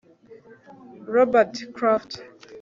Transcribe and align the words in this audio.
robert 1.13 1.55
kraft 1.77 2.11